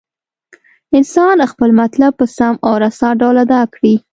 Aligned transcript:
انسان 0.97 1.37
خپل 1.51 1.69
مطلب 1.81 2.11
په 2.19 2.25
سم 2.35 2.53
او 2.65 2.73
رسا 2.83 3.09
ډول 3.21 3.35
ادا 3.45 3.61
کړي. 3.73 3.95